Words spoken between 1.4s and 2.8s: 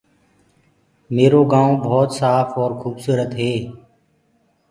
گائونٚ ڀوت سآڦ اور